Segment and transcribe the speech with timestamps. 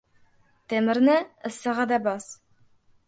[0.71, 1.17] •Temirni
[1.51, 2.31] issig‘ida bos.